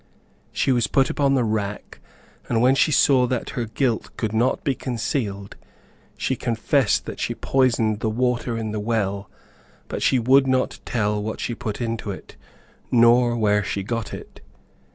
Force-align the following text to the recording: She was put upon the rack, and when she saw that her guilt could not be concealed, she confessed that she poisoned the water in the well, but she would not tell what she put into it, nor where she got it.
She 0.51 0.71
was 0.71 0.87
put 0.87 1.11
upon 1.11 1.35
the 1.35 1.43
rack, 1.43 1.99
and 2.49 2.59
when 2.59 2.73
she 2.73 2.91
saw 2.91 3.27
that 3.27 3.51
her 3.51 3.65
guilt 3.65 4.09
could 4.17 4.33
not 4.33 4.63
be 4.63 4.73
concealed, 4.73 5.55
she 6.17 6.35
confessed 6.35 7.05
that 7.05 7.19
she 7.19 7.35
poisoned 7.35 7.99
the 7.99 8.09
water 8.09 8.57
in 8.57 8.71
the 8.71 8.79
well, 8.79 9.29
but 9.87 10.01
she 10.01 10.17
would 10.17 10.47
not 10.47 10.79
tell 10.85 11.21
what 11.21 11.39
she 11.39 11.53
put 11.53 11.79
into 11.79 12.09
it, 12.09 12.35
nor 12.89 13.37
where 13.37 13.63
she 13.63 13.83
got 13.83 14.11
it. 14.11 14.41